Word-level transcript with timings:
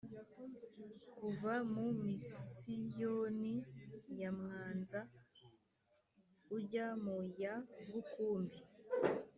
kuva 1.17 1.53
mu 1.73 1.87
misiyoni 2.03 3.55
ya 4.19 4.29
mwanza 4.39 4.99
ujya 6.57 6.87
mu 7.03 7.17
ya 7.41 7.55
bukumbi, 7.89 8.59